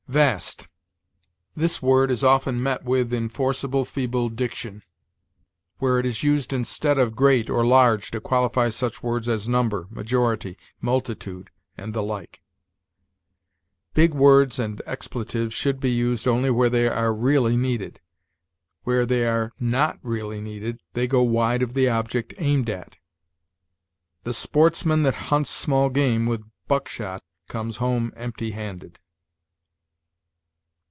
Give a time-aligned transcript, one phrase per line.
[0.09, 0.67] VAST.
[1.55, 4.83] This word is often met with in forcible feeble diction,
[5.77, 9.87] where it is used instead of great or large to qualify such words as number,
[9.89, 12.41] majority, multitude, and the like.
[13.93, 18.01] Big words and expletives should be used only where they are really needed;
[18.83, 22.97] where they are not really needed, they go wide of the object aimed at.
[24.25, 28.99] The sportsman that hunts small game with buck shot comes home empty handed.